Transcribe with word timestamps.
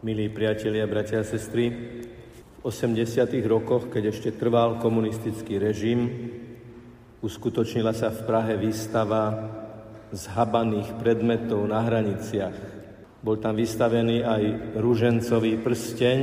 Milí 0.00 0.32
priatelia, 0.32 0.88
bratia 0.88 1.20
a 1.20 1.28
sestry, 1.28 1.68
v 1.68 2.58
80. 2.64 3.36
rokoch, 3.44 3.92
keď 3.92 4.08
ešte 4.08 4.32
trval 4.32 4.80
komunistický 4.80 5.60
režim, 5.60 6.08
uskutočnila 7.20 7.92
sa 7.92 8.08
v 8.08 8.24
Prahe 8.24 8.56
výstava 8.56 9.44
zhabaných 10.08 10.96
predmetov 10.96 11.68
na 11.68 11.84
hraniciach. 11.84 12.56
Bol 13.20 13.44
tam 13.44 13.60
vystavený 13.60 14.24
aj 14.24 14.42
ružencový 14.80 15.60
prsteň, 15.60 16.18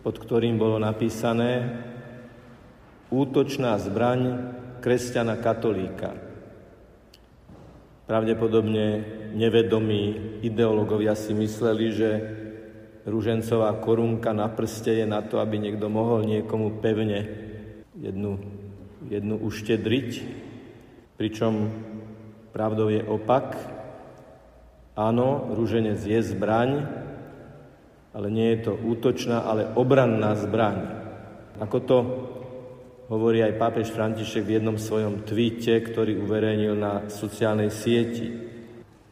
pod 0.00 0.16
ktorým 0.16 0.56
bolo 0.56 0.80
napísané 0.80 1.76
útočná 3.12 3.76
zbraň 3.76 4.20
kresťana 4.80 5.36
katolíka. 5.44 6.29
Pravdepodobne 8.10 9.06
nevedomí 9.38 10.34
ideológovia 10.42 11.14
si 11.14 11.30
mysleli, 11.30 11.86
že 11.94 12.10
ružencová 13.06 13.70
korunka 13.78 14.34
na 14.34 14.50
prste 14.50 14.98
je 14.98 15.06
na 15.06 15.22
to, 15.22 15.38
aby 15.38 15.62
niekto 15.62 15.86
mohol 15.86 16.26
niekomu 16.26 16.82
pevne 16.82 17.30
jednu, 17.94 18.42
jednu 19.06 19.38
uštedriť, 19.38 20.26
pričom 21.22 21.70
pravdou 22.50 22.90
je 22.90 22.98
opak. 23.06 23.54
Áno, 24.98 25.54
rúženec 25.54 26.02
je 26.02 26.18
zbraň, 26.34 26.90
ale 28.10 28.26
nie 28.26 28.58
je 28.58 28.66
to 28.66 28.72
útočná, 28.74 29.46
ale 29.46 29.70
obranná 29.78 30.34
zbraň. 30.34 30.82
Ako 31.62 31.78
to 31.78 31.96
hovorí 33.10 33.42
aj 33.42 33.58
pápež 33.58 33.90
František 33.90 34.46
v 34.46 34.62
jednom 34.62 34.78
svojom 34.78 35.26
tweete, 35.26 35.82
ktorý 35.82 36.22
uverejnil 36.22 36.78
na 36.78 37.10
sociálnej 37.10 37.74
sieti. 37.74 38.30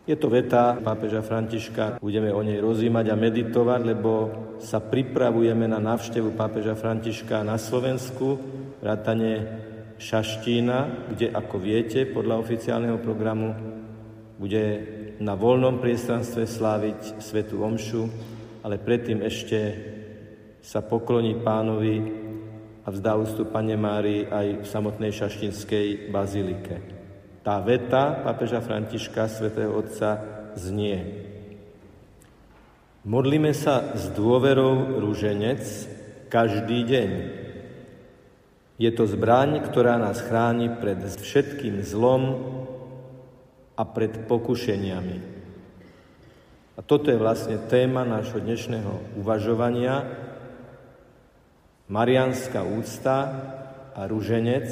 Je 0.06 0.16
to 0.16 0.30
veta 0.30 0.78
pápeža 0.78 1.20
Františka, 1.20 1.98
budeme 1.98 2.30
o 2.30 2.40
nej 2.40 2.62
rozímať 2.62 3.12
a 3.12 3.18
meditovať, 3.18 3.80
lebo 3.82 4.12
sa 4.62 4.78
pripravujeme 4.78 5.66
na 5.66 5.82
návštevu 5.82 6.32
pápeža 6.32 6.78
Františka 6.78 7.42
na 7.42 7.58
Slovensku, 7.58 8.38
vrátane 8.78 9.66
Šaštína, 9.98 11.10
kde, 11.12 11.34
ako 11.34 11.58
viete, 11.58 12.06
podľa 12.06 12.38
oficiálneho 12.38 13.02
programu 13.02 13.50
bude 14.38 14.64
na 15.18 15.34
voľnom 15.34 15.82
priestranstve 15.82 16.46
sláviť 16.46 17.18
Svetu 17.18 17.58
Omšu, 17.58 18.06
ale 18.62 18.78
predtým 18.78 19.26
ešte 19.26 19.58
sa 20.62 20.86
pokloní 20.86 21.42
pánovi 21.42 22.27
a 22.88 22.90
vzdá 22.90 23.20
ústu 23.20 23.44
Pane 23.44 23.76
Márii 23.76 24.24
aj 24.24 24.64
v 24.64 24.66
samotnej 24.66 25.12
šaštinskej 25.12 26.08
bazilike. 26.08 26.80
Tá 27.44 27.60
veta 27.60 28.24
pápeža 28.24 28.64
Františka, 28.64 29.28
svätého 29.28 29.76
Otca, 29.76 30.16
znie. 30.56 30.96
Modlíme 33.04 33.52
sa 33.52 33.92
s 33.92 34.08
dôverou 34.16 35.04
rúženec 35.04 35.60
každý 36.32 36.88
deň. 36.88 37.10
Je 38.80 38.88
to 38.96 39.04
zbraň, 39.04 39.68
ktorá 39.68 40.00
nás 40.00 40.24
chráni 40.24 40.72
pred 40.72 40.96
všetkým 41.04 41.84
zlom 41.84 42.40
a 43.76 43.84
pred 43.84 44.24
pokušeniami. 44.24 45.16
A 46.72 46.80
toto 46.80 47.12
je 47.12 47.20
vlastne 47.20 47.60
téma 47.68 48.08
nášho 48.08 48.40
dnešného 48.40 49.20
uvažovania. 49.20 50.24
Marianská 51.88 52.68
úcta 52.68 53.16
a 53.96 54.04
rúženec 54.04 54.68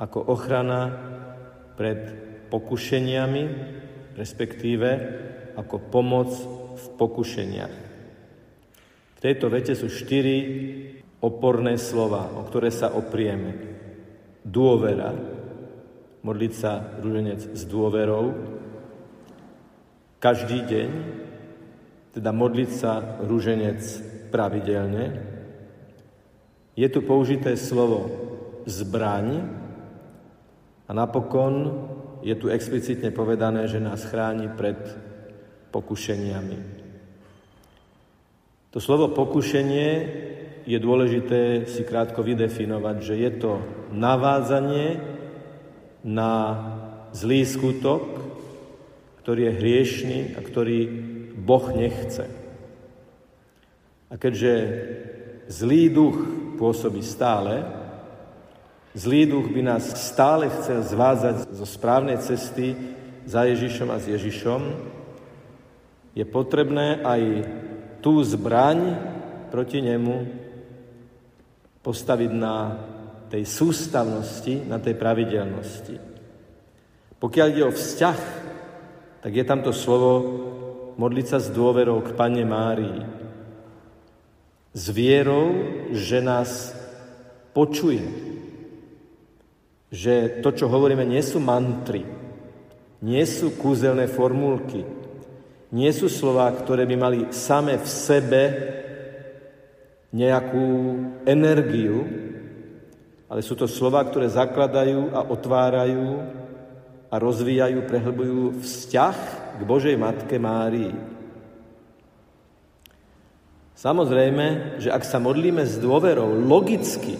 ako 0.00 0.18
ochrana 0.32 0.88
pred 1.76 2.00
pokušeniami, 2.48 3.44
respektíve 4.16 4.88
ako 5.56 5.76
pomoc 5.92 6.32
v 6.80 6.86
pokušeniach. 6.96 7.76
V 9.14 9.18
tejto 9.20 9.46
vete 9.52 9.76
sú 9.76 9.92
štyri 9.92 10.38
oporné 11.22 11.78
slova, 11.78 12.34
o 12.34 12.42
ktoré 12.48 12.72
sa 12.72 12.90
oprieme. 12.90 13.52
Dôvera, 14.42 15.14
modliť 16.24 16.52
sa 16.56 16.98
rúženec 16.98 17.54
s 17.54 17.62
dôverou, 17.68 18.32
každý 20.18 20.62
deň, 20.66 20.90
teda 22.14 22.30
modliť 22.30 22.70
sa 22.70 23.22
rúženec 23.22 23.80
pravidelne. 24.30 25.31
Je 26.72 26.88
tu 26.88 27.04
použité 27.04 27.56
slovo 27.56 28.08
zbraň, 28.64 29.44
a 30.88 30.90
napokon 30.92 31.72
je 32.20 32.36
tu 32.36 32.52
explicitne 32.52 33.08
povedané, 33.16 33.64
že 33.64 33.80
nás 33.80 34.04
chráni 34.04 34.52
pred 34.52 34.76
pokušeniami. 35.72 36.84
To 38.76 38.78
slovo 38.80 39.08
pokušenie 39.08 39.90
je 40.68 40.78
dôležité 40.78 41.64
si 41.64 41.80
krátko 41.88 42.20
vydefinovať, 42.20 42.96
že 43.00 43.14
je 43.16 43.30
to 43.40 43.52
navádzanie 43.88 45.00
na 46.04 46.32
zlý 47.16 47.48
skutok, 47.48 48.04
ktorý 49.24 49.48
je 49.48 49.56
hriešný 49.56 50.18
a 50.36 50.40
ktorý 50.44 50.80
Boh 51.40 51.72
nechce. 51.72 52.28
A 54.12 54.20
keďže 54.20 54.52
zlý 55.48 55.88
duch 55.88 56.20
pôsobí 56.56 57.02
stále, 57.04 57.82
Zlý 58.92 59.24
duch 59.24 59.48
by 59.48 59.64
nás 59.64 59.88
stále 59.96 60.52
chcel 60.52 60.84
zvázať 60.84 61.48
zo 61.48 61.64
správnej 61.64 62.20
cesty 62.20 62.76
za 63.24 63.48
Ježišom 63.48 63.88
a 63.88 63.96
s 63.96 64.04
Ježišom. 64.04 64.60
Je 66.12 66.24
potrebné 66.28 67.00
aj 67.00 67.22
tú 68.04 68.20
zbraň 68.20 69.00
proti 69.48 69.80
nemu 69.80 70.28
postaviť 71.80 72.30
na 72.36 72.56
tej 73.32 73.48
sústavnosti, 73.48 74.68
na 74.68 74.76
tej 74.76 74.92
pravidelnosti. 74.92 75.96
Pokiaľ 77.16 77.46
ide 77.48 77.64
o 77.64 77.72
vzťah, 77.72 78.18
tak 79.24 79.32
je 79.32 79.44
tam 79.48 79.64
to 79.64 79.72
slovo 79.72 80.12
modliť 81.00 81.26
sa 81.32 81.40
s 81.40 81.48
dôverou 81.48 82.04
k 82.04 82.12
Pane 82.12 82.44
Márii. 82.44 83.21
S 84.72 84.88
vierou, 84.88 85.52
že 85.92 86.24
nás 86.24 86.72
počuje, 87.52 88.08
že 89.92 90.40
to, 90.40 90.56
čo 90.56 90.72
hovoríme, 90.72 91.04
nie 91.04 91.20
sú 91.20 91.36
mantry, 91.36 92.08
nie 93.04 93.24
sú 93.28 93.52
kúzelné 93.60 94.08
formulky, 94.08 94.80
nie 95.76 95.92
sú 95.92 96.08
slova, 96.08 96.48
ktoré 96.56 96.88
by 96.88 96.96
mali 96.96 97.20
same 97.36 97.76
v 97.76 97.88
sebe 97.88 98.42
nejakú 100.12 100.68
energiu, 101.28 102.04
ale 103.28 103.40
sú 103.44 103.56
to 103.56 103.68
slova, 103.68 104.04
ktoré 104.04 104.28
zakladajú 104.28 105.12
a 105.12 105.24
otvárajú 105.24 106.20
a 107.12 107.14
rozvíjajú, 107.20 107.84
prehlbujú 107.88 108.60
vzťah 108.64 109.16
k 109.56 109.60
Božej 109.68 109.96
Matke 110.00 110.40
Márii. 110.40 110.92
Samozrejme, 113.82 114.78
že 114.78 114.94
ak 114.94 115.02
sa 115.02 115.18
modlíme 115.18 115.66
s 115.66 115.82
dôverou, 115.82 116.38
logicky, 116.38 117.18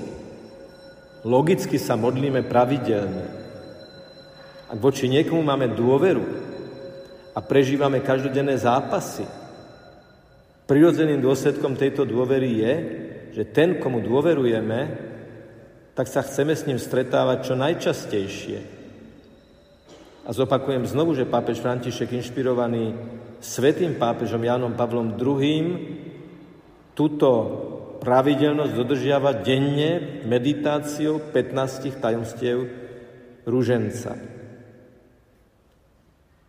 Logicky 1.22 1.78
sa 1.78 1.94
modlíme 1.94 2.42
pravidelne. 2.50 3.26
Ak 4.66 4.78
voči 4.82 5.06
niekomu 5.06 5.38
máme 5.46 5.70
dôveru 5.70 6.24
a 7.30 7.38
prežívame 7.38 8.02
každodenné 8.02 8.58
zápasy, 8.58 9.22
prirodzeným 10.66 11.22
dôsledkom 11.22 11.78
tejto 11.78 12.02
dôvery 12.02 12.50
je, 12.58 12.74
že 13.38 13.42
ten, 13.54 13.78
komu 13.78 14.02
dôverujeme, 14.02 14.80
tak 15.94 16.10
sa 16.10 16.26
chceme 16.26 16.58
s 16.58 16.66
ním 16.66 16.82
stretávať 16.82 17.38
čo 17.46 17.54
najčastejšie. 17.54 18.58
A 20.26 20.30
zopakujem 20.34 20.82
znovu, 20.90 21.14
že 21.14 21.28
pápež 21.28 21.62
František, 21.62 22.18
inšpirovaný 22.18 22.98
svetým 23.38 23.94
pápežom 23.94 24.42
Jánom 24.42 24.74
Pavlom 24.74 25.14
II, 25.14 25.54
túto 26.92 27.28
pravidelnosť 28.02 28.72
dodržiavať 28.74 29.36
denne 29.46 29.90
meditáciou 30.26 31.30
15 31.30 32.02
tajomstiev 32.02 32.58
rúženca. 33.46 34.18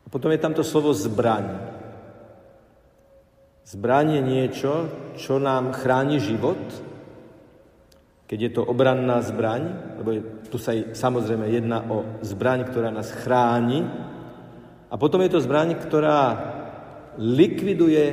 A 0.03 0.07
potom 0.09 0.33
je 0.33 0.41
tam 0.41 0.53
to 0.57 0.65
slovo 0.65 0.91
zbraň. 0.91 1.73
Zbraň 3.63 4.19
je 4.19 4.21
niečo, 4.21 4.73
čo 5.15 5.39
nám 5.39 5.71
chráni 5.71 6.19
život, 6.19 6.59
keď 8.27 8.39
je 8.39 8.51
to 8.51 8.65
obranná 8.65 9.21
zbraň, 9.21 9.61
lebo 10.01 10.09
tu 10.49 10.57
sa 10.57 10.73
samozrejme 10.73 11.47
jedná 11.53 11.85
o 11.85 12.17
zbraň, 12.25 12.65
ktorá 12.65 12.89
nás 12.89 13.13
chráni, 13.13 13.85
a 14.93 14.97
potom 14.97 15.25
je 15.25 15.33
to 15.33 15.41
zbraň, 15.41 15.73
ktorá 15.73 16.21
likviduje 17.17 18.05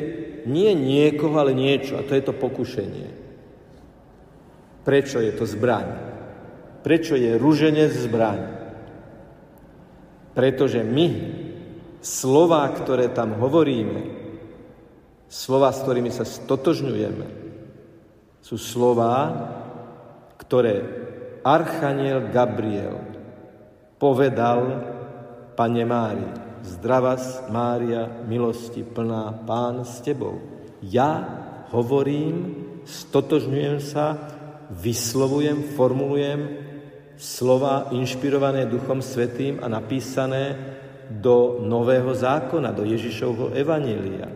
nie 0.47 0.73
niekoho, 0.77 1.37
ale 1.37 1.53
niečo, 1.57 1.99
a 1.99 2.07
to 2.07 2.17
je 2.17 2.23
to 2.25 2.35
pokušenie. 2.37 3.09
Prečo 4.85 5.21
je 5.21 5.33
to 5.37 5.45
zbraň? 5.45 5.89
Prečo 6.81 7.17
je 7.17 7.37
ruženec 7.37 7.93
zbraň? 7.93 8.41
Pretože 10.33 10.81
my, 10.81 11.09
slova, 12.01 12.65
ktoré 12.73 13.13
tam 13.13 13.37
hovoríme, 13.37 14.01
slova, 15.29 15.71
s 15.71 15.85
ktorými 15.85 16.09
sa 16.09 16.25
stotožňujeme, 16.25 17.27
sú 18.41 18.57
slova, 18.57 19.31
ktoré 20.41 20.81
Archaniel 21.45 22.33
Gabriel 22.33 22.99
povedal 24.01 24.61
Pane 25.55 25.85
Mári, 25.85 26.50
zdravas 26.63 27.49
Mária, 27.49 28.07
milosti 28.25 28.85
plná, 28.85 29.45
Pán 29.47 29.85
s 29.85 30.01
Tebou. 30.05 30.41
Ja 30.85 31.13
hovorím, 31.73 32.57
stotožňujem 32.85 33.79
sa, 33.81 34.17
vyslovujem, 34.71 35.77
formulujem 35.77 36.41
slova 37.21 37.93
inšpirované 37.93 38.65
Duchom 38.65 39.05
Svetým 39.05 39.61
a 39.61 39.69
napísané 39.69 40.57
do 41.11 41.61
Nového 41.67 42.15
zákona, 42.15 42.73
do 42.73 42.87
Ježišovho 42.87 43.53
Evanília. 43.53 44.31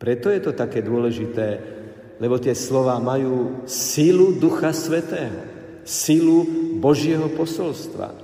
Preto 0.00 0.32
je 0.32 0.40
to 0.42 0.52
také 0.56 0.82
dôležité 0.82 1.74
lebo 2.22 2.38
tie 2.38 2.54
slova 2.54 2.98
majú 3.02 3.66
silu 3.66 4.38
Ducha 4.38 4.70
Svetého, 4.70 5.42
silu 5.82 6.46
Božieho 6.78 7.26
posolstva. 7.34 8.14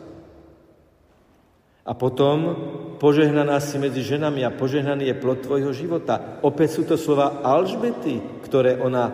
A 1.90 1.92
potom 1.98 2.54
požehnaná 3.02 3.58
si 3.58 3.74
medzi 3.74 4.06
ženami 4.06 4.46
a 4.46 4.54
požehnaný 4.54 5.10
je 5.10 5.18
plod 5.18 5.42
tvojho 5.42 5.74
života. 5.74 6.38
Opäť 6.46 6.78
sú 6.78 6.82
to 6.86 6.94
slova 6.94 7.42
Alžbety, 7.42 8.46
ktoré 8.46 8.78
ona 8.78 9.10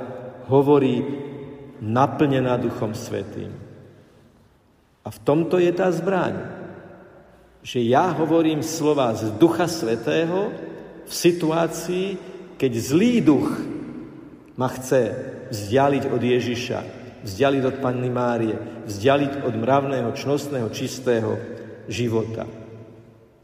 hovorí 0.52 1.00
naplnená 1.80 2.60
Duchom 2.60 2.92
Svetým. 2.92 3.48
A 5.00 5.08
v 5.08 5.18
tomto 5.24 5.56
je 5.56 5.72
tá 5.72 5.88
zbraň, 5.88 6.36
že 7.64 7.80
ja 7.80 8.12
hovorím 8.12 8.60
slova 8.60 9.16
z 9.16 9.32
Ducha 9.40 9.72
Svetého 9.72 10.52
v 11.08 11.12
situácii, 11.12 12.06
keď 12.60 12.72
zlý 12.76 13.24
duch 13.24 13.48
ma 14.60 14.68
chce 14.68 15.16
vzdialiť 15.48 16.12
od 16.12 16.20
Ježiša, 16.20 16.78
vzdialiť 17.24 17.62
od 17.64 17.76
Panny 17.80 18.12
Márie, 18.12 18.84
vzdialiť 18.84 19.48
od 19.48 19.54
mravného, 19.56 20.12
čnostného, 20.12 20.68
čistého 20.76 21.40
života. 21.88 22.65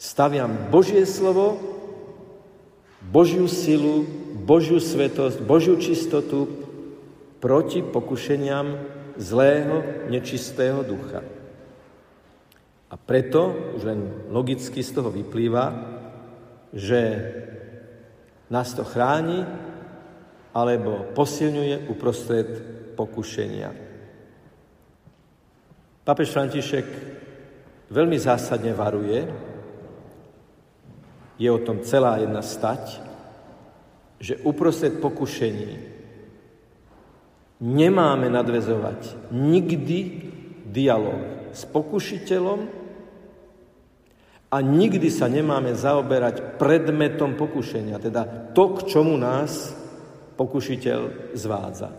Staviam 0.03 0.51
Božie 0.67 1.07
slovo, 1.07 1.63
Božiu 3.07 3.47
silu, 3.47 4.03
Božiu 4.35 4.83
svetosť, 4.83 5.39
Božiu 5.47 5.79
čistotu 5.79 6.51
proti 7.39 7.87
pokušeniam 7.87 8.83
zlého, 9.15 10.11
nečistého 10.11 10.83
ducha. 10.83 11.23
A 12.91 12.99
preto 12.99 13.55
už 13.79 13.83
len 13.87 14.27
logicky 14.27 14.83
z 14.83 14.91
toho 14.91 15.15
vyplýva, 15.15 15.71
že 16.75 17.01
nás 18.51 18.75
to 18.75 18.83
chráni 18.83 19.47
alebo 20.51 21.15
posilňuje 21.15 21.87
uprostred 21.87 22.51
pokušenia. 22.99 23.71
Papež 26.03 26.35
František 26.35 26.87
veľmi 27.87 28.19
zásadne 28.19 28.75
varuje, 28.75 29.52
je 31.43 31.51
o 31.51 31.59
tom 31.59 31.83
celá 31.83 32.23
jedna 32.23 32.39
stať, 32.39 33.03
že 34.23 34.39
uprostred 34.47 35.03
pokušení 35.03 35.91
nemáme 37.59 38.31
nadvezovať 38.31 39.31
nikdy 39.35 39.99
dialog 40.71 41.51
s 41.51 41.67
pokušiteľom 41.67 42.61
a 44.53 44.57
nikdy 44.63 45.09
sa 45.11 45.27
nemáme 45.27 45.75
zaoberať 45.75 46.63
predmetom 46.63 47.35
pokušenia, 47.35 47.99
teda 47.99 48.55
to, 48.55 48.79
k 48.79 48.95
čomu 48.95 49.19
nás 49.19 49.75
pokušiteľ 50.39 51.01
zvádza. 51.35 51.91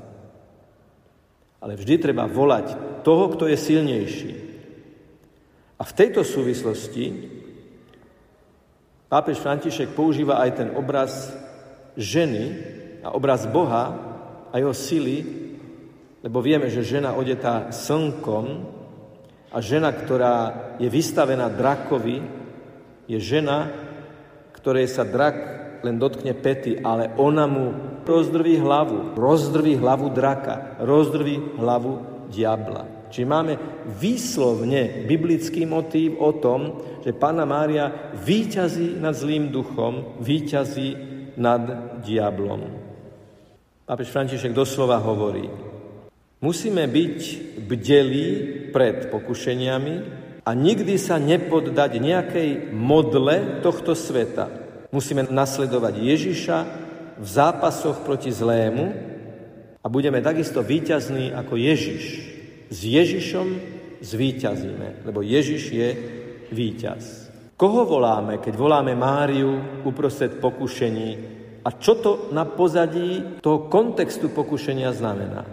Ale 1.63 1.79
vždy 1.79 1.95
treba 1.99 2.27
volať 2.27 3.01
toho, 3.03 3.25
kto 3.35 3.47
je 3.47 3.57
silnejší. 3.59 4.33
A 5.79 5.83
v 5.83 5.95
tejto 5.95 6.23
súvislosti 6.23 7.05
pápež 9.13 9.37
František 9.45 9.93
používa 9.93 10.41
aj 10.41 10.51
ten 10.57 10.69
obraz 10.73 11.29
ženy 11.93 12.57
a 13.05 13.13
obraz 13.13 13.45
Boha 13.45 13.93
a 14.49 14.57
jeho 14.57 14.73
sily, 14.73 15.21
lebo 16.25 16.41
vieme, 16.41 16.65
že 16.73 16.81
žena 16.81 17.13
odetá 17.13 17.69
slnkom 17.69 18.45
a 19.53 19.57
žena, 19.61 19.93
ktorá 19.93 20.37
je 20.81 20.89
vystavená 20.89 21.45
drakovi, 21.53 22.25
je 23.05 23.21
žena, 23.21 23.69
ktorej 24.57 24.89
sa 24.89 25.05
drak 25.05 25.35
len 25.85 26.01
dotkne 26.01 26.33
pety, 26.33 26.81
ale 26.81 27.13
ona 27.13 27.45
mu 27.45 27.69
rozdrví 28.01 28.57
hlavu, 28.65 29.13
rozdrví 29.13 29.77
hlavu 29.77 30.09
draka, 30.09 30.81
rozdrví 30.81 31.61
hlavu 31.61 32.01
diabla. 32.33 33.02
Čiže 33.13 33.29
máme 33.29 33.53
výslovne 34.01 35.05
biblický 35.05 35.69
motív 35.69 36.17
o 36.17 36.33
tom, 36.33 36.81
že 37.05 37.13
Pána 37.13 37.45
Mária 37.45 38.09
výťazí 38.17 38.97
nad 38.97 39.13
zlým 39.13 39.53
duchom, 39.53 40.17
výťazí 40.17 40.97
nad 41.37 41.61
diablom. 42.01 42.73
Pápež 43.85 44.09
František 44.09 44.49
doslova 44.49 44.97
hovorí, 44.97 45.45
musíme 46.41 46.89
byť 46.89 47.19
bdelí 47.69 48.29
pred 48.73 49.13
pokušeniami 49.13 49.95
a 50.41 50.49
nikdy 50.57 50.97
sa 50.97 51.21
nepoddať 51.21 51.91
nejakej 52.01 52.49
modle 52.73 53.61
tohto 53.61 53.93
sveta. 53.93 54.49
Musíme 54.89 55.29
nasledovať 55.29 56.01
Ježiša, 56.01 56.57
v 57.13 57.27
zápasoch 57.29 58.01
proti 58.01 58.33
zlému 58.33 58.89
a 59.77 59.85
budeme 59.85 60.17
takisto 60.17 60.65
výťazní 60.65 61.29
ako 61.29 61.61
Ježiš. 61.61 62.32
S 62.73 62.79
Ježišom 62.81 63.47
zvíťazíme, 64.01 65.05
lebo 65.05 65.21
Ježiš 65.21 65.61
je 65.69 65.89
víťaz. 66.49 67.29
Koho 67.53 67.85
voláme, 67.85 68.41
keď 68.41 68.57
voláme 68.57 68.97
Máriu 68.97 69.85
uprostred 69.85 70.41
pokušení 70.41 71.09
a 71.61 71.69
čo 71.77 71.93
to 72.01 72.11
na 72.33 72.49
pozadí 72.49 73.37
toho 73.45 73.69
kontextu 73.69 74.33
pokušenia 74.33 74.89
znamená? 74.89 75.45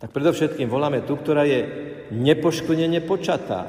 Tak 0.00 0.08
predovšetkým 0.16 0.64
voláme 0.64 1.04
tú, 1.04 1.20
ktorá 1.20 1.44
je 1.44 1.60
nepoškodene 2.08 3.04
počatá, 3.04 3.68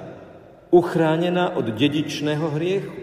uchránená 0.72 1.60
od 1.60 1.76
dedičného 1.76 2.56
hriechu. 2.56 3.00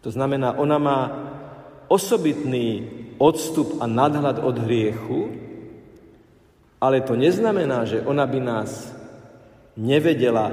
To 0.00 0.08
znamená, 0.08 0.56
ona 0.56 0.80
má 0.80 1.00
osobitný 1.92 2.88
odstup 3.20 3.84
a 3.84 3.86
nadhľad 3.86 4.40
od 4.40 4.56
hriechu, 4.64 5.41
ale 6.82 7.06
to 7.06 7.14
neznamená, 7.14 7.86
že 7.86 8.02
ona 8.02 8.26
by 8.26 8.40
nás 8.42 8.90
nevedela 9.78 10.50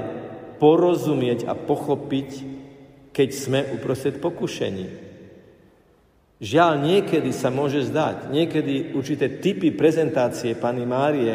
porozumieť 0.62 1.50
a 1.50 1.58
pochopiť, 1.58 2.46
keď 3.10 3.28
sme 3.34 3.60
uprostred 3.74 4.22
pokušení. 4.22 5.10
Žiaľ, 6.40 6.72
niekedy 6.86 7.34
sa 7.34 7.50
môže 7.50 7.82
zdať, 7.84 8.30
niekedy 8.30 8.94
určité 8.94 9.42
typy 9.42 9.74
prezentácie 9.74 10.54
Pany 10.54 10.86
Márie 10.86 11.34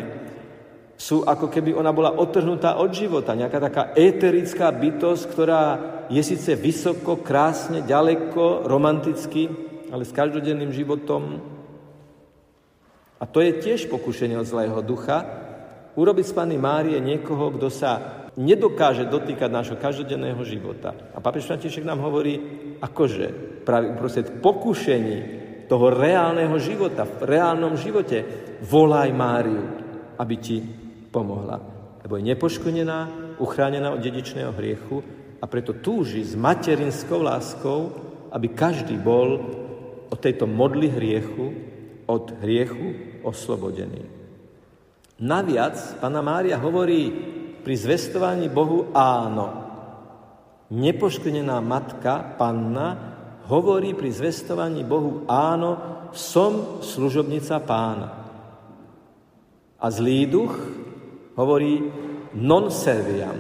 sú 0.95 1.27
ako 1.27 1.51
keby 1.51 1.75
ona 1.75 1.91
bola 1.91 2.15
otrhnutá 2.15 2.79
od 2.79 2.95
života, 2.95 3.35
nejaká 3.35 3.59
taká 3.59 3.83
éterická 3.99 4.71
bytosť, 4.71 5.23
ktorá 5.27 5.63
je 6.07 6.23
síce 6.23 6.55
vysoko, 6.55 7.19
krásne, 7.19 7.83
ďaleko, 7.83 8.63
romanticky, 8.63 9.51
ale 9.91 10.07
s 10.07 10.15
každodenným 10.15 10.71
životom. 10.71 11.54
A 13.19 13.23
to 13.23 13.39
je 13.39 13.57
tiež 13.63 13.87
pokušenie 13.87 14.35
od 14.35 14.47
zlého 14.47 14.79
ducha, 14.83 15.23
urobiť 15.95 16.25
z 16.27 16.33
Pany 16.35 16.57
Márie 16.59 16.99
niekoho, 16.99 17.55
kto 17.55 17.71
sa 17.71 17.91
nedokáže 18.35 19.07
dotýkať 19.07 19.47
nášho 19.47 19.77
každodenného 19.79 20.43
života. 20.43 20.91
A 21.15 21.23
papež 21.23 21.47
František 21.47 21.87
nám 21.87 22.03
hovorí, 22.03 22.35
akože 22.83 23.25
práve 23.63 23.95
uprostred 23.95 24.43
pokušení 24.43 25.17
toho 25.71 25.89
reálneho 25.89 26.53
života, 26.59 27.07
v 27.07 27.23
reálnom 27.23 27.79
živote, 27.79 28.21
volaj 28.67 29.09
Máriu, 29.15 29.63
aby 30.19 30.35
ti 30.37 30.59
pomohla. 31.09 31.57
Lebo 32.03 32.19
je 32.19 32.27
nepoškodená, 32.35 32.99
uchránená 33.39 33.95
od 33.95 34.03
dedičného 34.03 34.51
hriechu 34.53 35.01
a 35.41 35.45
preto 35.47 35.73
túži 35.79 36.21
s 36.21 36.37
materinskou 36.37 37.23
láskou, 37.23 37.79
aby 38.29 38.51
každý 38.51 38.99
bol 38.99 39.41
od 40.11 40.19
tejto 40.21 40.45
modly 40.45 40.91
hriechu, 40.91 41.74
od 42.05 42.37
hriechu 42.41 43.21
oslobodený. 43.25 44.05
Naviac, 45.21 45.99
Pana 46.03 46.21
Mária 46.21 46.59
hovorí 46.59 47.07
pri 47.63 47.75
zvestovaní 47.75 48.51
Bohu 48.51 48.91
áno. 48.93 49.63
Nepoškvrnená 50.69 51.61
matka, 51.61 52.35
panna, 52.35 53.15
hovorí 53.47 53.93
pri 53.93 54.09
zvestovaní 54.11 54.83
Bohu 54.83 55.23
áno, 55.29 55.77
som 56.11 56.81
služobnica 56.81 57.61
pána. 57.63 58.09
A 59.79 59.85
zlý 59.91 60.25
duch 60.25 60.53
hovorí 61.37 61.79
non 62.35 62.67
serviam, 62.71 63.37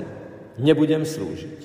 nebudem 0.61 1.03
slúžiť. 1.03 1.61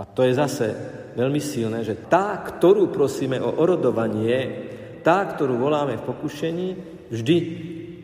A 0.00 0.02
to 0.08 0.26
je 0.26 0.34
zase 0.34 0.66
veľmi 1.14 1.38
silné, 1.38 1.84
že 1.86 1.94
tá, 2.08 2.40
ktorú 2.40 2.90
prosíme 2.90 3.38
o 3.38 3.60
orodovanie, 3.60 4.71
tá, 5.02 5.26
ktorú 5.26 5.58
voláme 5.58 5.98
v 5.98 6.06
pokušení, 6.06 6.68
vždy 7.10 7.36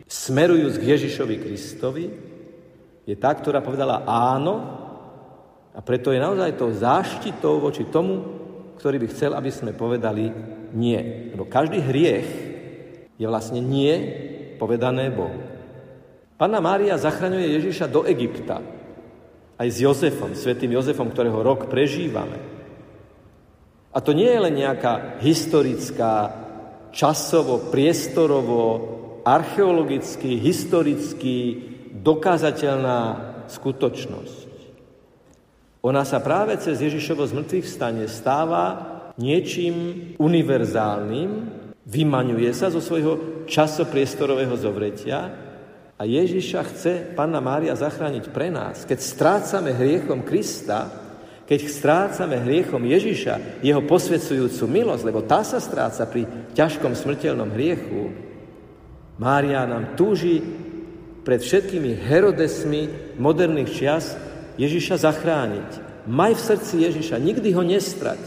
smerujúc 0.05 0.77
k 0.77 0.87
Ježišovi 0.95 1.35
Kristovi, 1.39 2.05
je 3.09 3.15
tá, 3.17 3.33
ktorá 3.33 3.63
povedala 3.65 4.05
áno 4.05 4.55
a 5.73 5.79
preto 5.81 6.13
je 6.13 6.21
naozaj 6.21 6.59
to 6.59 6.75
záštitou 6.75 7.57
voči 7.57 7.89
tomu, 7.89 8.21
ktorý 8.77 9.01
by 9.01 9.07
chcel, 9.09 9.31
aby 9.33 9.49
sme 9.49 9.73
povedali 9.73 10.29
nie. 10.77 11.31
Lebo 11.33 11.49
každý 11.49 11.81
hriech 11.81 12.29
je 13.17 13.25
vlastne 13.25 13.59
nie 13.59 13.91
povedané 14.61 15.09
Bohu. 15.09 15.41
Panna 16.39 16.63
Mária 16.63 16.95
zachraňuje 16.95 17.59
Ježiša 17.59 17.91
do 17.91 18.07
Egypta. 18.07 18.63
Aj 19.59 19.67
s 19.67 19.83
Jozefom, 19.83 20.39
svetým 20.39 20.71
Jozefom, 20.71 21.11
ktorého 21.11 21.43
rok 21.43 21.67
prežívame. 21.67 22.39
A 23.91 23.99
to 23.99 24.15
nie 24.15 24.29
je 24.31 24.39
len 24.39 24.55
nejaká 24.55 25.19
historická, 25.19 26.31
časovo, 26.91 27.69
priestorovo, 27.69 28.61
archeologicky, 29.23 30.39
historicky 30.39 31.35
dokázateľná 31.93 33.01
skutočnosť. 33.49 34.49
Ona 35.79 36.03
sa 36.03 36.19
práve 36.19 36.59
cez 36.59 36.83
Ježišovo 36.83 37.23
zmrtvých 37.23 37.65
vstane 37.65 38.05
stáva 38.11 38.63
niečím 39.15 39.75
univerzálnym, 40.19 41.31
vymaňuje 41.87 42.51
sa 42.51 42.67
zo 42.67 42.83
svojho 42.83 43.45
časopriestorového 43.47 44.53
zovretia 44.59 45.19
a 45.99 46.01
Ježiša 46.03 46.61
chce 46.69 46.91
Panna 47.15 47.39
Mária 47.43 47.75
zachrániť 47.75 48.31
pre 48.31 48.53
nás. 48.53 48.83
Keď 48.85 48.99
strácame 48.99 49.75
hriechom 49.75 50.23
Krista, 50.23 51.08
keď 51.49 51.65
strácame 51.65 52.37
hriechom 52.45 52.85
Ježiša, 52.85 53.65
jeho 53.65 53.81
posvedcujúcu 53.81 54.69
milosť, 54.69 55.01
lebo 55.01 55.25
tá 55.25 55.41
sa 55.41 55.57
stráca 55.57 56.05
pri 56.05 56.53
ťažkom 56.53 56.93
smrteľnom 56.93 57.49
hriechu, 57.57 58.13
Mária 59.17 59.65
nám 59.65 59.97
túži 59.97 60.45
pred 61.25 61.41
všetkými 61.41 62.05
Herodesmi 62.05 63.17
moderných 63.17 63.73
čias 63.73 64.13
Ježiša 64.61 65.01
zachrániť. 65.01 65.69
Maj 66.05 66.37
v 66.37 66.45
srdci 66.53 66.75
Ježiša, 66.85 67.17
nikdy 67.17 67.49
ho 67.57 67.65
nestrať, 67.65 68.21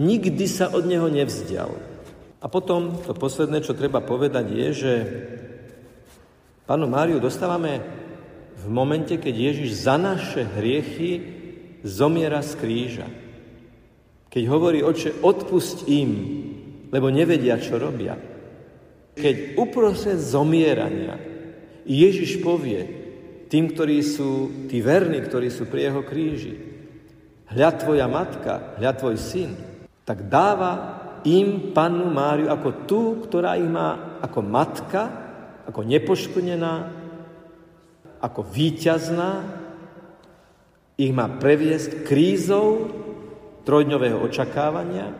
nikdy 0.00 0.48
sa 0.48 0.72
od 0.72 0.88
neho 0.88 1.12
nevzdial. 1.12 1.76
A 2.40 2.48
potom 2.48 3.04
to 3.04 3.12
posledné, 3.12 3.60
čo 3.60 3.76
treba 3.76 4.00
povedať, 4.00 4.48
je, 4.48 4.68
že 4.72 4.92
Pánu 6.64 6.88
Máriu 6.88 7.20
dostávame 7.20 7.84
v 8.56 8.66
momente, 8.72 9.20
keď 9.20 9.34
Ježiš 9.52 9.84
za 9.84 10.00
naše 10.00 10.48
hriechy 10.56 11.41
zomiera 11.82 12.40
z 12.42 12.52
kríža. 12.58 13.08
Keď 14.32 14.42
hovorí, 14.48 14.80
oče, 14.80 15.20
odpusť 15.20 15.84
im, 15.92 16.12
lebo 16.88 17.12
nevedia, 17.12 17.60
čo 17.60 17.76
robia. 17.76 18.16
Keď 19.12 19.60
uprostred 19.60 20.16
zomierania 20.16 21.20
Ježiš 21.84 22.40
povie 22.40 22.80
tým, 23.52 23.68
ktorí 23.68 24.00
sú, 24.00 24.64
tí 24.72 24.80
verní, 24.80 25.20
ktorí 25.20 25.52
sú 25.52 25.68
pri 25.68 25.92
jeho 25.92 26.00
kríži, 26.00 26.54
hľa 27.52 27.70
tvoja 27.76 28.08
matka, 28.08 28.80
hľa 28.80 28.92
tvoj 28.96 29.16
syn, 29.20 29.52
tak 30.08 30.32
dáva 30.32 31.02
im 31.28 31.70
pannu 31.76 32.08
Máriu 32.08 32.48
ako 32.48 32.68
tú, 32.88 33.02
ktorá 33.20 33.60
ich 33.60 33.68
má 33.68 34.18
ako 34.24 34.40
matka, 34.40 35.02
ako 35.68 35.84
nepoškvrnená, 35.84 36.74
ako 38.22 38.40
víťazná, 38.46 39.61
ich 41.02 41.10
má 41.10 41.26
previesť 41.26 42.06
krízou 42.06 42.86
trojdňového 43.66 44.22
očakávania 44.22 45.10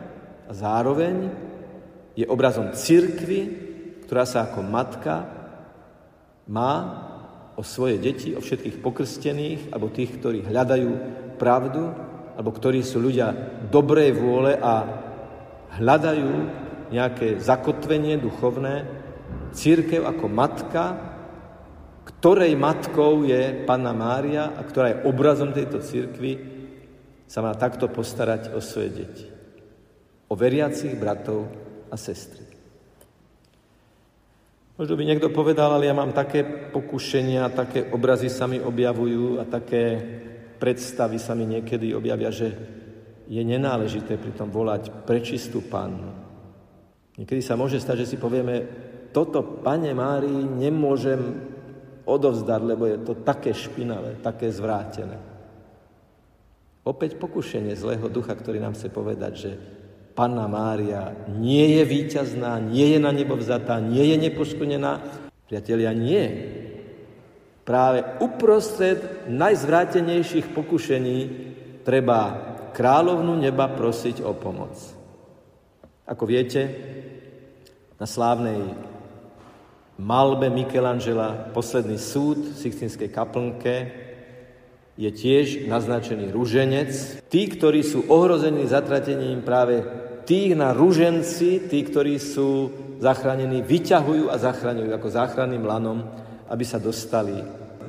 a 0.47 0.51
zároveň 0.55 1.27
je 2.15 2.23
obrazom 2.23 2.71
cirkvy, 2.71 3.41
ktorá 4.07 4.23
sa 4.23 4.47
ako 4.47 4.63
matka 4.63 5.15
má 6.47 6.73
o 7.59 7.61
svoje 7.61 7.99
deti, 7.99 8.33
o 8.33 8.41
všetkých 8.41 8.79
pokrstených, 8.79 9.61
alebo 9.75 9.93
tých, 9.93 10.19
ktorí 10.19 10.47
hľadajú 10.47 10.91
pravdu, 11.37 11.91
alebo 12.33 12.49
ktorí 12.49 12.81
sú 12.81 13.03
ľudia 13.03 13.29
dobrej 13.69 14.17
vôle 14.17 14.57
a 14.57 14.73
hľadajú 15.77 16.31
nejaké 16.89 17.37
zakotvenie 17.41 18.17
duchovné, 18.17 19.03
Církev 19.53 20.01
ako 20.01 20.25
matka, 20.33 21.12
ktorej 22.23 22.55
matkou 22.55 23.27
je 23.27 23.67
Panna 23.67 23.91
Mária 23.91 24.55
a 24.55 24.63
ktorá 24.63 24.87
je 24.95 25.01
obrazom 25.11 25.51
tejto 25.51 25.83
církvy, 25.83 26.39
sa 27.27 27.43
má 27.43 27.51
takto 27.51 27.91
postarať 27.91 28.55
o 28.55 28.63
svoje 28.63 28.95
deti. 28.95 29.27
O 30.31 30.39
veriacich 30.39 30.95
bratov 30.95 31.51
a 31.91 31.99
sestry. 31.99 32.47
Možno 34.79 34.95
by 34.95 35.03
niekto 35.03 35.35
povedal, 35.35 35.75
ale 35.75 35.91
ja 35.91 35.91
mám 35.91 36.15
také 36.15 36.47
pokušenia, 36.71 37.51
také 37.51 37.91
obrazy 37.91 38.31
sa 38.31 38.47
mi 38.47 38.55
objavujú 38.55 39.43
a 39.43 39.43
také 39.43 39.83
predstavy 40.63 41.19
sa 41.19 41.35
mi 41.35 41.43
niekedy 41.43 41.91
objavia, 41.91 42.31
že 42.31 42.55
je 43.27 43.43
nenáležité 43.43 44.15
pritom 44.15 44.47
volať 44.47 45.03
prečistú 45.03 45.59
pannu. 45.67 46.15
Niekedy 47.19 47.43
sa 47.43 47.59
môže 47.59 47.83
stať, 47.83 48.07
že 48.07 48.15
si 48.15 48.17
povieme, 48.17 48.63
toto, 49.11 49.43
Pane 49.59 49.91
Márii, 49.91 50.47
nemôžem 50.47 51.51
odovzdať, 52.03 52.61
lebo 52.63 52.83
je 52.87 52.97
to 53.01 53.13
také 53.23 53.55
špinavé, 53.55 54.19
také 54.19 54.51
zvrátené. 54.51 55.17
Opäť 56.83 57.15
pokušenie 57.15 57.71
zlého 57.79 58.11
ducha, 58.11 58.35
ktorý 58.35 58.59
nám 58.59 58.75
chce 58.75 58.91
povedať, 58.91 59.33
že 59.39 59.51
Panna 60.13 60.45
Mária 60.45 61.15
nie 61.31 61.79
je 61.79 61.83
víťazná, 61.87 62.59
nie 62.59 62.93
je 62.93 62.99
na 62.99 63.09
nebo 63.09 63.33
vzatá, 63.39 63.79
nie 63.79 64.13
je 64.13 64.17
nepoškodená. 64.19 64.91
Priatelia, 65.47 65.95
nie. 65.95 66.25
Práve 67.63 68.03
uprostred 68.19 69.25
najzvrátenejších 69.31 70.51
pokušení 70.51 71.17
treba 71.87 72.51
kráľovnú 72.75 73.39
neba 73.39 73.71
prosiť 73.71 74.19
o 74.21 74.35
pomoc. 74.35 74.75
Ako 76.03 76.27
viete, 76.27 76.61
na 77.95 78.03
slávnej 78.03 78.59
malbe 80.03 80.51
Michelangela 80.51 81.47
Posledný 81.55 81.95
súd 81.95 82.51
v 82.51 82.59
Sixtinskej 82.59 83.07
kaplnke 83.07 83.75
je 84.99 85.09
tiež 85.09 85.65
naznačený 85.65 86.29
ruženec. 86.29 87.23
Tí, 87.31 87.41
ktorí 87.49 87.81
sú 87.81 88.05
ohrození 88.11 88.67
zatratením 88.67 89.41
práve 89.41 89.81
tých 90.27 90.53
na 90.53 90.75
ruženci, 90.75 91.65
tí, 91.71 91.79
ktorí 91.81 92.19
sú 92.19 92.69
zachránení, 92.99 93.63
vyťahujú 93.63 94.29
a 94.29 94.35
zachraňujú 94.37 94.91
ako 94.93 95.07
záchranným 95.09 95.63
lanom, 95.65 96.03
aby 96.51 96.63
sa 96.67 96.77
dostali 96.77 97.39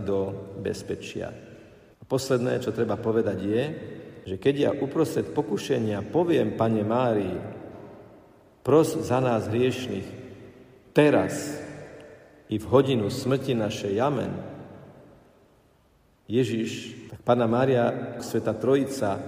do 0.00 0.32
bezpečia. 0.62 1.28
A 1.98 2.02
posledné, 2.06 2.62
čo 2.62 2.72
treba 2.72 2.96
povedať 2.96 3.38
je, 3.42 3.64
že 4.24 4.36
keď 4.40 4.54
ja 4.56 4.70
uprostred 4.72 5.28
pokušenia 5.36 6.08
poviem 6.08 6.56
Pane 6.56 6.82
Márii, 6.82 7.36
pros 8.64 8.96
za 8.96 9.20
nás 9.20 9.44
hriešných, 9.44 10.08
teraz 10.96 11.63
i 12.54 12.56
v 12.56 12.70
hodinu 12.70 13.10
smrti 13.10 13.58
našej 13.58 13.94
Amen. 13.98 14.30
Ježiš, 16.30 16.94
tak 17.10 17.18
Pána 17.26 17.50
Mária, 17.50 18.14
Sveta 18.22 18.54
Trojica 18.54 19.18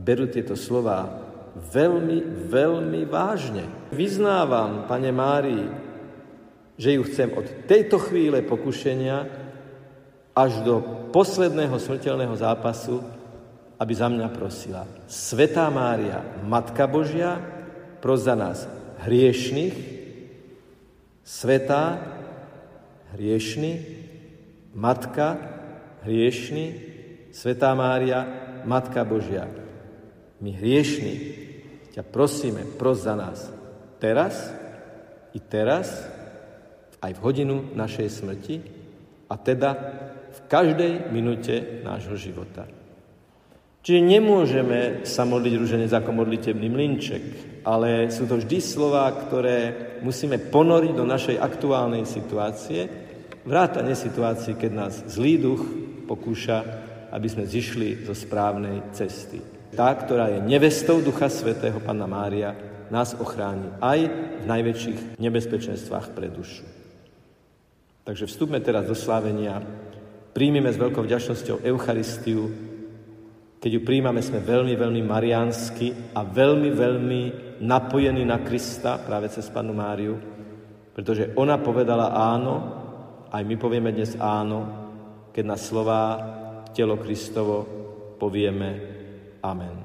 berú 0.00 0.24
tieto 0.32 0.56
slova 0.56 1.20
veľmi, 1.52 2.48
veľmi 2.48 3.04
vážne. 3.04 3.92
Vyznávam, 3.92 4.88
Pane 4.88 5.12
Márii, 5.12 5.68
že 6.80 6.96
ju 6.96 7.04
chcem 7.04 7.28
od 7.36 7.44
tejto 7.68 8.00
chvíle 8.00 8.40
pokušenia 8.40 9.28
až 10.32 10.64
do 10.64 10.80
posledného 11.12 11.76
smrteľného 11.76 12.34
zápasu, 12.40 13.04
aby 13.76 13.92
za 13.92 14.08
mňa 14.08 14.28
prosila. 14.32 14.88
Svetá 15.04 15.68
Mária, 15.68 16.24
Matka 16.40 16.88
Božia, 16.88 17.36
pros 18.00 18.24
za 18.24 18.32
nás 18.32 18.64
hriešných, 19.04 19.76
svetá, 21.20 22.15
hriešný, 23.14 23.72
matka 24.74 25.38
hriešný, 26.06 26.66
Svetá 27.34 27.74
Mária, 27.76 28.24
Matka 28.64 29.04
Božia. 29.04 29.50
My 30.40 30.54
hriešní 30.56 31.14
ťa 31.92 32.02
prosíme, 32.06 32.64
pros 32.80 33.04
za 33.04 33.12
nás. 33.12 33.52
Teraz, 34.00 34.52
i 35.36 35.40
teraz, 35.42 36.06
aj 37.02 37.12
v 37.12 37.22
hodinu 37.24 37.56
našej 37.76 38.08
smrti, 38.08 38.56
a 39.26 39.34
teda 39.36 39.70
v 40.32 40.40
každej 40.48 40.92
minúte 41.12 41.82
nášho 41.82 42.16
života. 42.16 42.64
Čiže 43.86 44.02
nemôžeme 44.02 45.06
sa 45.06 45.22
modliť 45.22 45.54
rúženec 45.62 45.94
ako 45.94 46.10
modlitebný 46.10 46.66
mlinček, 46.66 47.22
ale 47.62 48.10
sú 48.10 48.26
to 48.26 48.42
vždy 48.42 48.58
slova, 48.58 49.06
ktoré 49.14 49.58
musíme 50.02 50.42
ponoriť 50.42 50.90
do 50.90 51.06
našej 51.06 51.38
aktuálnej 51.38 52.02
situácie, 52.02 52.90
vrátane 53.46 53.94
situácií, 53.94 54.58
keď 54.58 54.70
nás 54.74 55.06
zlý 55.06 55.38
duch 55.38 55.62
pokúša, 56.10 56.66
aby 57.14 57.30
sme 57.30 57.46
zišli 57.46 58.02
zo 58.02 58.10
správnej 58.10 58.90
cesty. 58.90 59.38
tá, 59.70 59.94
ktorá 59.94 60.34
je 60.34 60.42
nevestou 60.42 60.98
Ducha 60.98 61.30
Svetého, 61.30 61.78
Panna 61.78 62.10
Mária, 62.10 62.58
nás 62.90 63.14
ochráni 63.14 63.70
aj 63.78 64.10
v 64.42 64.44
najväčších 64.50 65.20
nebezpečenstvách 65.22 66.10
pre 66.10 66.26
dušu. 66.26 66.66
Takže 68.02 68.26
vstupme 68.26 68.58
teraz 68.58 68.90
do 68.90 68.98
slávenia, 68.98 69.62
príjmime 70.34 70.74
s 70.74 70.80
veľkou 70.80 71.06
vďačnosťou 71.06 71.62
Eucharistiu, 71.62 72.65
keď 73.56 73.70
ju 73.72 73.80
príjmame, 73.82 74.20
sme 74.20 74.44
veľmi, 74.44 74.74
veľmi 74.76 75.02
mariánsky 75.02 76.14
a 76.14 76.22
veľmi, 76.22 76.70
veľmi 76.70 77.22
napojení 77.64 78.22
na 78.22 78.44
Krista 78.44 79.00
práve 79.00 79.32
cez 79.32 79.48
Pannu 79.48 79.72
Máriu, 79.72 80.20
pretože 80.92 81.32
ona 81.36 81.56
povedala 81.60 82.12
áno, 82.12 82.54
aj 83.32 83.42
my 83.42 83.56
povieme 83.56 83.92
dnes 83.92 84.16
áno, 84.20 84.60
keď 85.32 85.44
na 85.44 85.58
slová 85.60 86.02
telo 86.72 87.00
Kristovo 87.00 87.64
povieme 88.20 88.70
amen. 89.40 89.76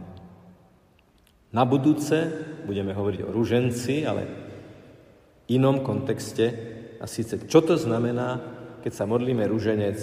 Na 1.51 1.67
budúce 1.67 2.15
budeme 2.63 2.95
hovoriť 2.95 3.27
o 3.27 3.33
ruženci, 3.35 4.07
ale 4.07 4.23
v 4.23 5.59
inom 5.59 5.83
kontexte, 5.83 6.45
a 6.99 7.05
síce 7.07 7.43
čo 7.43 7.59
to 7.59 7.75
znamená, 7.75 8.39
keď 8.79 8.91
sa 8.95 9.03
modlíme 9.03 9.43
ruženec 9.47 9.99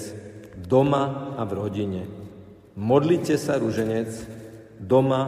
doma 0.61 1.35
a 1.41 1.43
v 1.49 1.53
rodine. 1.57 2.03
Modlite 2.79 3.35
sa, 3.35 3.59
ruženec, 3.59 4.07
doma 4.79 5.27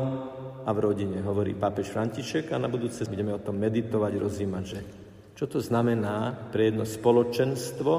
a 0.63 0.71
v 0.71 0.79
rodine, 0.79 1.19
hovorí 1.19 1.59
pápež 1.59 1.91
František 1.91 2.55
a 2.55 2.63
na 2.63 2.71
budúce 2.71 3.03
budeme 3.11 3.35
o 3.35 3.43
tom 3.43 3.59
meditovať, 3.59 4.13
rozímať, 4.23 4.65
že 4.71 4.81
čo 5.35 5.51
to 5.51 5.59
znamená 5.59 6.31
pre 6.55 6.71
jedno 6.71 6.87
spoločenstvo, 6.87 7.93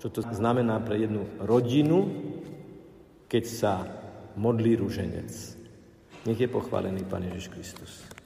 čo 0.00 0.08
to 0.08 0.24
znamená 0.32 0.80
pre 0.80 0.96
jednu 0.96 1.28
rodinu, 1.44 2.08
keď 3.28 3.44
sa 3.44 3.84
modlí 4.40 4.80
ruženec. 4.80 5.28
Nech 6.24 6.40
je 6.40 6.48
pochválený 6.48 7.04
Pán 7.04 7.28
Ježiš 7.28 7.52
Kristus. 7.52 8.19